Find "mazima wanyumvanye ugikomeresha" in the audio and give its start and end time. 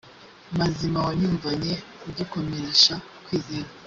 0.59-2.93